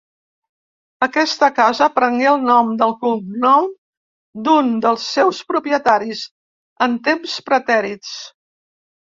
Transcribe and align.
Aquesta 1.07 1.49
casa 1.59 1.87
prengué 1.97 2.27
el 2.29 2.39
nom 2.45 2.71
del 2.79 2.93
cognom 3.03 3.67
d'un 4.49 4.73
dels 4.87 5.05
seus 5.19 5.43
propietaris, 5.53 6.25
en 6.89 6.99
temps 7.11 7.39
pretèrits. 7.53 8.19